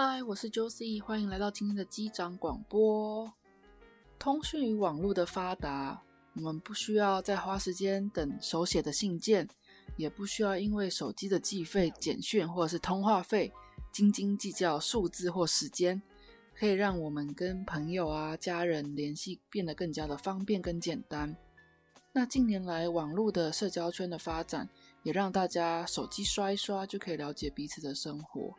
[0.00, 3.34] 嗨，我是 Josie，欢迎来到今天的机长广播。
[4.16, 6.00] 通讯与网络的发达，
[6.36, 9.48] 我们不需要再花时间等手写的信件，
[9.96, 13.52] 也不需要因为手机的计费、简讯或者是通话费
[13.92, 16.00] 斤斤计较数字或时间，
[16.56, 21.36] 可以让我们跟朋友啊、家人联系变得更加的方便跟简单。
[22.12, 24.68] 那近年来网络的社交圈的发展，
[25.02, 28.54] 也让大家手机刷一刷就可以了解彼此的生活。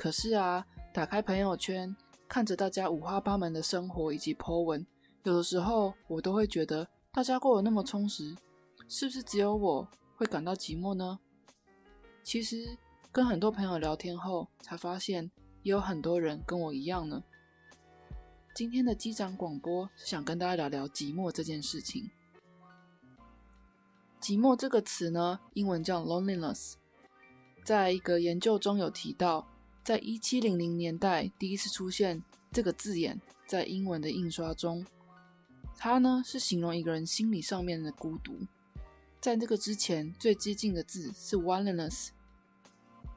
[0.00, 1.94] 可是啊，打开朋友圈，
[2.26, 4.86] 看着大家五花八门的生活以及 po 文，
[5.24, 8.34] 有的时候我都会觉得，大家过得那么充实，
[8.88, 9.86] 是不是只有我
[10.16, 11.18] 会感到寂寞呢？
[12.22, 12.78] 其实
[13.12, 15.30] 跟很多朋友聊天后，才发现
[15.64, 17.22] 也有很多人跟我一样呢。
[18.54, 22.10] 今天的机长广播是想跟大家聊聊寂寞这件事情。
[24.18, 26.76] 寂寞这个词呢，英文叫 loneliness，
[27.62, 29.46] 在一个研究中有提到。
[29.90, 34.86] 在一七零零年代，第一次出现这个字眼在英文的印刷中，
[35.76, 38.38] 它呢是形容一个人心理上面的孤独。
[39.20, 42.10] 在这个之前，最接近的字是 oneness，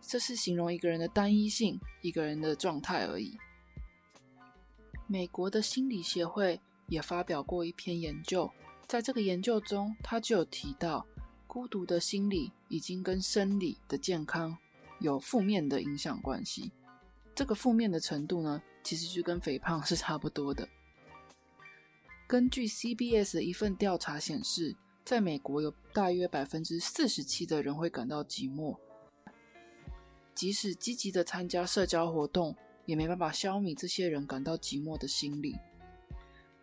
[0.02, 3.38] 这是形容一个人的单一性，一个人的状态而已。
[5.06, 8.50] 美国的心理协会也发表过一篇研究，
[8.88, 11.06] 在这个研究中，他就有提到，
[11.46, 14.58] 孤独的心理已经跟生理的健康。
[15.04, 16.72] 有负面的影响关系，
[17.36, 20.66] 这个负面的程度呢，其实就跟肥胖是差不多的。
[22.26, 24.74] 根据 CBS 的一份调查显示，
[25.04, 28.78] 在美国有大约百分之四十七的人会感到寂寞，
[30.34, 35.58] 即使积极的参加社交活动，也没办法消弭这些人感到寂寞的心理。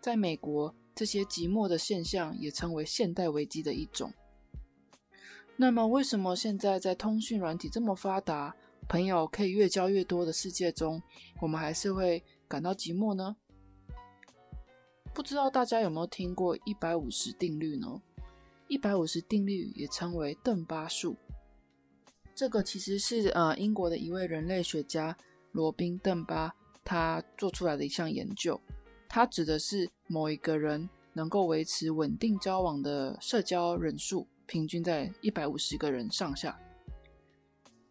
[0.01, 4.11] 在美国，这些寂寞的现象也成为现代危机的一种。
[5.61, 8.57] 那么，为什么现在在通讯软体这么发达、
[8.89, 11.03] 朋友可以越交越多的世界中，
[11.39, 13.37] 我们还是会感到寂寞呢？
[15.13, 18.01] 不知道大家有没有听过一百五十定律呢？
[18.69, 21.15] 一百五十定律也称为邓巴数，
[22.35, 25.15] 这个其实是呃英国的一位人类学家
[25.53, 28.59] 罗宾·邓巴他做出来的一项研究，
[29.07, 34.27] 它指的是某一个人能够维持稳定交往的社交人数。
[34.51, 36.59] 平均在一百五十个人上下。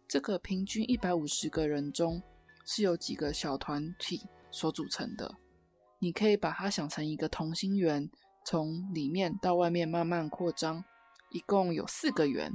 [0.06, 2.22] 这个平均一百五十个人中，
[2.66, 5.36] 是由几个小团体所组成的。
[6.00, 8.10] 你可以把它想成一个同心圆，
[8.44, 10.84] 从里面到外面慢慢扩张，
[11.30, 12.52] 一共有四个圆。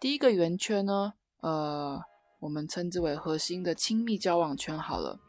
[0.00, 2.00] 第一个圆圈呢，呃，
[2.40, 4.78] 我们称之为核心的亲密交往圈。
[4.78, 5.20] 好了，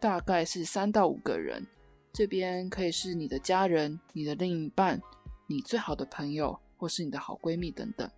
[0.00, 1.64] 大概是三到五个人。
[2.12, 5.00] 这边可以是你的家人、你的另一半、
[5.46, 6.58] 你最好的朋友。
[6.76, 8.10] 或是你的好闺蜜等等。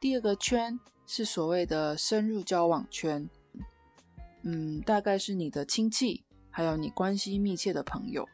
[0.00, 3.28] 第二个圈是所谓的深入交往圈，
[4.42, 8.28] 嗯，大概是你的亲戚，还有你关系密切的朋友。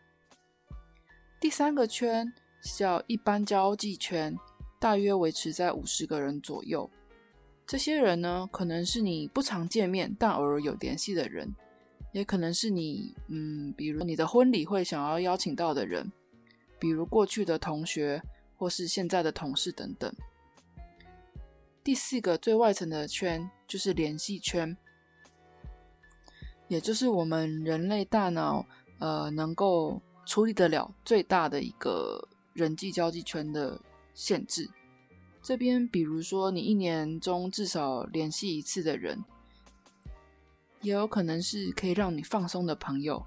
[1.41, 2.33] 第三个圈
[2.77, 4.37] 叫一般交际圈，
[4.81, 6.91] 大约维持在五十个人左右。
[7.67, 11.55] 这些人呢，可能是你不常见面但偶尔有联系的人，
[12.12, 16.11] 也可能是你，嗯，比如你的婚礼会想要邀请到的人。
[16.81, 18.21] 比如过去的同学，
[18.57, 20.13] 或是现在的同事等等。
[21.85, 24.77] 第四个最外层的圈就是联系圈，
[26.69, 28.67] 也就是我们人类大脑
[28.99, 33.81] 呃能够处理得了最大的一个人际交际圈的
[34.15, 34.69] 限制。
[35.43, 39.25] 这边比如说你一年中至少联系一次的人，
[40.83, 43.25] 也有可能是可以让你放松的朋友。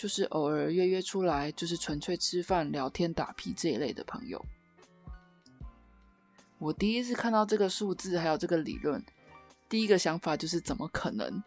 [0.00, 4.42] 就是偶尔约约出来，就是纯粹吃饭、聊天、打屁这一类的朋友。
[6.56, 9.04] 我第一次看到这个数字，还有这个理论，
[9.68, 11.42] 第一个想法就是怎么可能？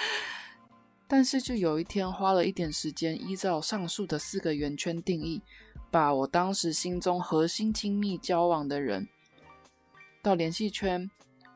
[1.06, 5.42] 但是就有一天花了一点时间，依照上述的四个圆圈定义，
[5.90, 9.06] 把我当时心中核心亲密交往的人
[10.22, 11.10] 到联系圈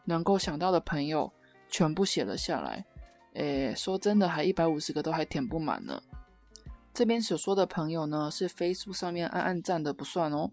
[0.04, 1.32] 能够想到的朋友，
[1.70, 2.84] 全部写了下来。
[3.32, 6.02] 诶，说真的，还一百五十个都还填不满呢。
[6.92, 10.50] 这边所说的朋友呢，是飞书上面按按赞的不算哦。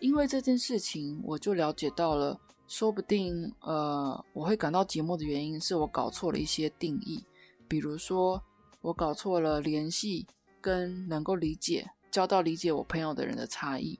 [0.00, 7.24] 因为这件事情，我就了解到了，说不定呃，我会感到寂寞的原因是我搞错了一些定义，
[7.68, 8.42] 比如说
[8.80, 10.26] 我搞错了联系
[10.60, 13.98] 跟能够理解、交到理解我朋友的人的差异。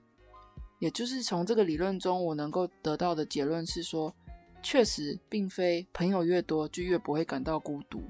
[0.78, 4.14] 也就是从这个理论中，我能够得到的结论是说。
[4.60, 8.02] 确实，并非朋友越多就越不会感到孤独。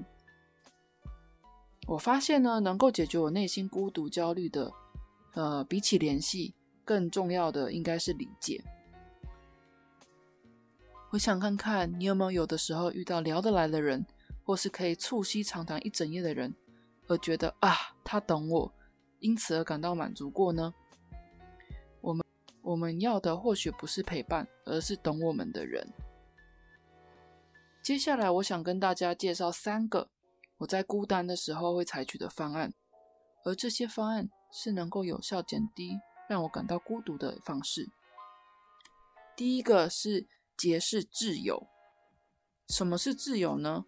[1.89, 4.71] 我发现呢，能够解决我内心孤独焦虑的，
[5.33, 6.53] 呃，比起联系
[6.85, 8.63] 更重要的应该是理解。
[11.09, 14.05] 回想看看，你有没有有的时候遇到聊得来的人，
[14.43, 16.53] 或是可以促膝长谈一整夜的人，
[17.07, 18.71] 而觉得啊，他懂我，
[19.17, 20.71] 因此而感到满足过呢？
[22.01, 22.23] 我们
[22.61, 25.91] 我们要的或许不是陪伴，而是懂我们的人。
[27.81, 30.07] 接下来，我想跟大家介绍三个
[30.59, 32.73] 我在孤单的时候会采取的方案，
[33.43, 37.89] 而这些方案是能够有效减低让我感到孤独的方式。
[39.35, 40.27] 第一个是。
[40.59, 41.67] 结识挚友，
[42.67, 43.85] 什么是挚友呢？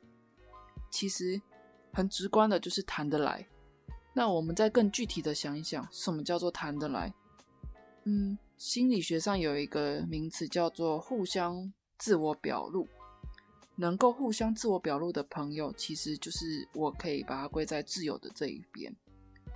[0.89, 1.41] 其实
[1.91, 3.45] 很直观的，就是谈得来。
[4.13, 7.13] 那我们再更具体的想一想，什么叫做谈得来？
[8.05, 12.87] 嗯，心理学上有一个名词叫做互相自我表露。
[13.81, 18.95] 能够互相自我表露的朋友，其实就是我可以把它归在自由的这一边。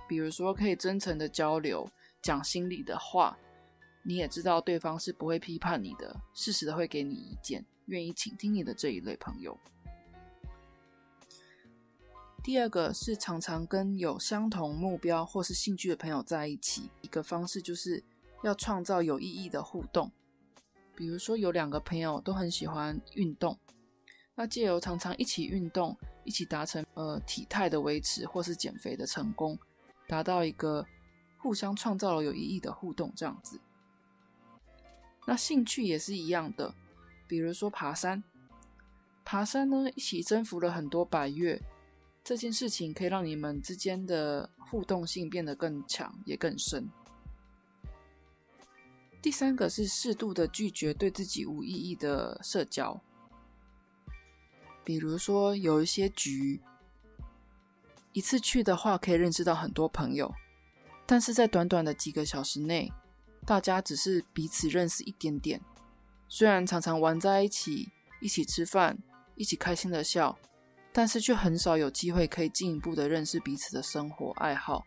[0.08, 1.88] 比如说，可以真诚的交流，
[2.20, 3.38] 讲心里的话。
[4.02, 9.56] 你也知道对方是不会批判你的，适时的会给你意见，愿意倾听你的这一类朋友。
[12.42, 18.02] 第二个是常常跟有相同目标或是兴趣的朋友在一起，一个方式就是
[18.42, 20.10] 要创造有意义的互动。
[20.94, 23.58] 比如说有两个朋友都很喜欢运动，
[24.38, 29.58] 那借由常常一起运动，一起达成呃体态的维持或是减肥的成功，
[30.06, 30.86] 达到一个
[31.38, 33.58] 互相创造了有意义的互动，这样子。
[35.26, 36.74] 那兴趣也是一样的，
[37.26, 38.22] 比如说爬山，
[39.24, 41.60] 爬山呢一起征服了很多百越，
[42.22, 46.88] 这件事情可以让你们之间的互动性变得更强也更深。
[49.22, 53.00] 第三个是适度的拒绝对自己无意义的社交，
[54.86, 56.62] 比如说有一些局，
[58.12, 60.32] 一次去的话可以认识到很多朋友，
[61.04, 62.92] 但是在短短的几个小时内。
[63.44, 65.60] 大家只是彼此认识一点点，
[66.28, 67.88] 虽然常常玩在一起，
[68.20, 68.98] 一起吃饭，
[69.36, 70.36] 一起开心的笑，
[70.92, 74.84] 但是却很少有机会可以进一步的认识彼此的生活爱好，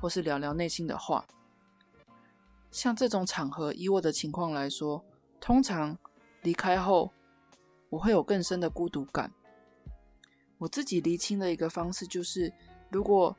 [0.00, 1.26] 或是聊聊内心的话。
[2.70, 5.04] 像这种场合，以我的情况来说，
[5.38, 5.98] 通常
[6.40, 7.12] 离开后，
[7.90, 9.30] 我会有更深的孤独感。
[10.58, 12.52] 我自己厘清的一个方式就是，
[12.90, 13.36] 如果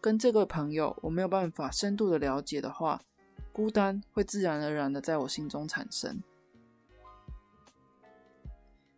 [0.00, 3.00] 跟这个朋友我没有办法深度的了解的话。
[3.52, 6.22] 孤单会自然而然的在我心中产生。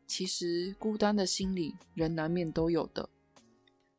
[0.07, 3.09] 其实，孤单的心理人难免都有的。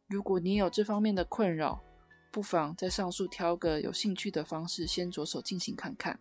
[0.08, 1.84] 如果你有这方面的困扰，
[2.32, 6.20] 不妨在上述挑个有兴趣的方式，先着手进行看看。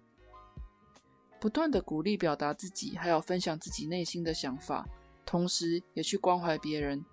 [1.38, 4.88] 不断的鼓励表达自己，还有分享自己内心的想法，
[5.26, 7.04] 同时也去关怀别人，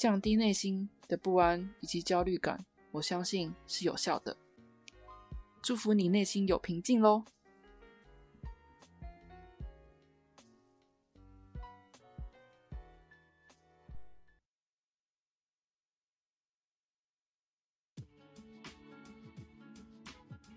[0.00, 4.34] 降低内心的不安以及焦虑感，我相信是有效的。
[5.60, 7.22] 祝福你内心有平静喽！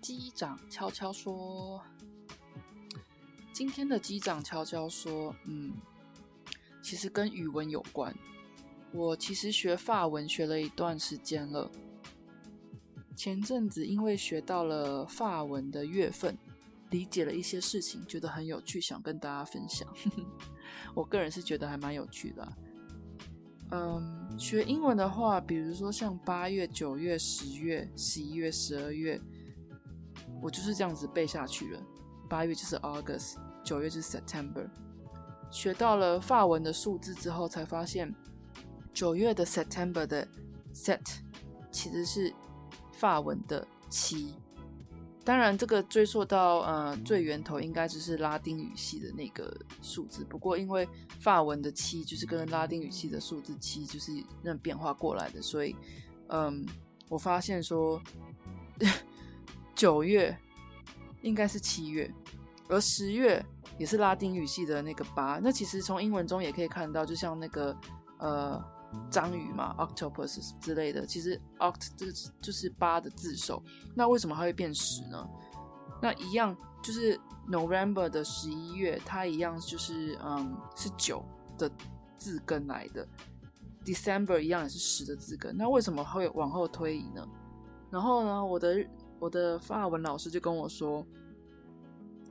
[0.00, 1.82] 机长悄悄说
[3.52, 5.74] ：“今天的机长悄悄说，嗯，
[6.82, 8.16] 其实跟语文有关。
[8.94, 11.70] 我其实学法文学了一段时间了。”
[13.16, 16.36] 前阵子因为学到了法文的月份，
[16.90, 19.88] 理解了一些事情，觉得很有趣，想跟大家分享。
[20.94, 22.52] 我个人是觉得还蛮有趣的。
[23.70, 29.20] 嗯，学英文的话，比如说像八月、九月、十月、十一月、十二月，
[30.42, 31.82] 我就是这样子背下去了。
[32.28, 34.68] 八月就是 August，九月就是 September。
[35.50, 38.12] 学到了法文的数字之后，才发现
[38.94, 40.26] 九月的 September 的
[40.72, 41.18] Set
[41.70, 42.32] 其实是。
[42.96, 44.32] 法文的七，
[45.24, 50.24] 当然这个追溯到呃最源头，应该就是拉丁语系的那个数字。
[50.24, 55.74] 不过因为法文的七就是跟拉丁语系的数字七就是那变化过来的，所以
[56.28, 56.64] 嗯，
[57.08, 58.00] 我发现说
[59.74, 60.34] 九月
[61.20, 62.08] 应该是七月，
[62.68, 63.44] 而十月
[63.76, 65.40] 也是拉丁语系的那个八。
[65.42, 67.76] 那其实从英文中也可以看到，就像那个
[68.18, 68.73] 呃。
[69.10, 73.62] 章鱼嘛，octopus 之类的，其实 oct 这个就是八的字首。
[73.94, 75.28] 那为什么它会变十呢？
[76.02, 81.24] 那一样就是 November 的十一月，它一样就是嗯是九
[81.56, 81.70] 的
[82.18, 83.06] 字根来的。
[83.84, 85.56] December 一样也是十的字根。
[85.56, 87.26] 那为什么会往后推移呢？
[87.90, 88.86] 然后呢，我的
[89.18, 91.06] 我的法文老师就跟我说，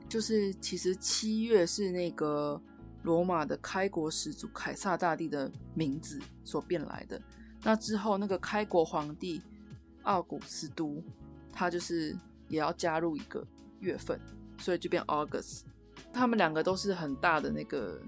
[0.08, 2.60] 就是其实七月是那个。
[3.04, 7.20] 罗马的开国始祖凯撒大帝的名字所变来的。
[7.62, 9.40] 那之后，那个开国皇帝
[10.02, 11.02] 奥古斯都，
[11.52, 12.16] 他就是
[12.48, 13.46] 也要加入一个
[13.80, 14.20] 月份，
[14.58, 15.62] 所以就变 August。
[16.12, 18.00] 他们两个都是很大的那个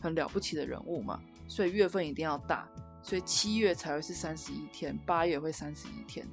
[0.00, 2.68] 很了不起的人物嘛，所以月份一定要大，
[3.02, 6.26] 所以七月才会是三十一天，八月会三十一天。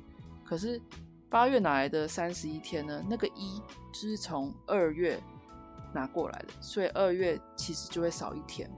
[0.43, 0.81] 可是
[1.29, 3.03] 八月哪来的三十一天呢？
[3.09, 3.61] 那个一
[3.93, 5.21] 就是从二月
[5.93, 8.69] 拿过来的，所以二月其实就会少一天。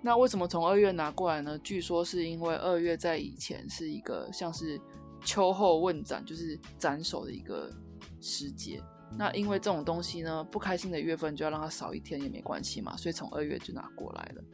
[0.00, 1.58] 那为什么从二月拿过来呢？
[1.58, 4.80] 据说是因为二月在以前是一个像是
[5.24, 7.70] 秋后问斩，就是斩首的一个
[8.20, 8.80] 时节。
[9.16, 14.44] 那因为这种东西呢，不开心的月份就要让它少一天也没关系嘛，所以从二月就拿过来了。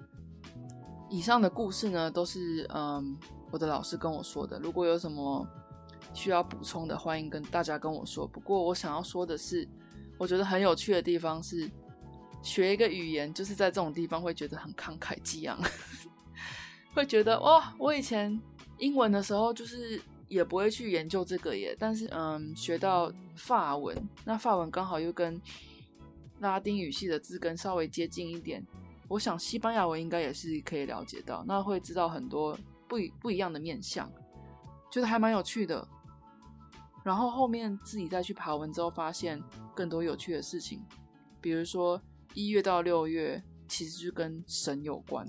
[1.10, 3.16] 以上的故事呢，都是嗯
[3.50, 4.58] 我的老师跟我说的。
[4.60, 5.46] 如果有什么
[6.14, 8.26] 需要补充的，欢迎跟大家跟我说。
[8.26, 9.68] 不过我想要说的是，
[10.18, 11.70] 我觉得很有趣的地方是，
[12.42, 15.58] 学一个语言就是在这种地方会觉得很慷慨激昂，
[16.94, 18.40] 会觉得哇，我以前
[18.78, 20.00] 英文的时候就是。
[20.26, 23.94] 也不会去研究这个耶，但是嗯，学到法文，
[24.24, 25.40] 那法文刚好又跟
[26.40, 28.66] 拉丁语系的字根稍微接近一点，
[29.06, 34.10] 我想西班牙文应该也是可以了解到，那会知道很多不不一样的面相，
[34.90, 35.86] 觉得还蛮有趣的。
[37.04, 39.40] 然后后面自己再去爬文之后，发现
[39.74, 40.82] 更多有趣的事情，
[41.40, 42.00] 比如说
[42.32, 45.26] 一月到六月其实就跟神有关，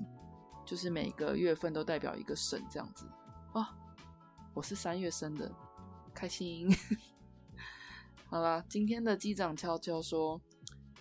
[0.66, 3.06] 就是每个月份都代表一个神这样子
[3.54, 3.76] 啊。
[4.54, 5.52] 我是三月生的，
[6.14, 6.70] 开心。
[8.28, 10.42] 好啦，今天的机长悄悄说，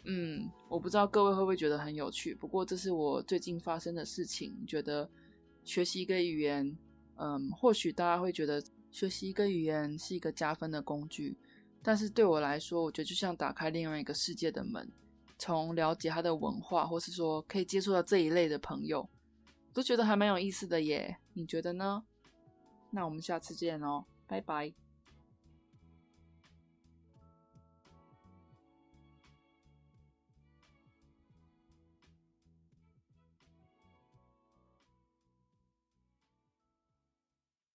[0.04, 4.54] 嗯，我不知道各位会不会觉得很有趣，不过这是我最近发生的事情。
[4.66, 5.08] 觉得
[5.64, 6.76] 学习一个语言，
[7.16, 11.36] 嗯，或许大家会觉得学习一个语言是一个加分的工具，
[11.86, 14.90] 但是对我来说，我觉得就像打开另外一个世界的门，
[15.38, 19.06] 从了解他的文化，或是说可以接触到这一类的朋友，
[19.74, 21.18] 都觉得还蛮有意思的耶。
[21.34, 22.02] 你觉得呢？
[22.90, 24.72] 那我们下次见哦，拜拜。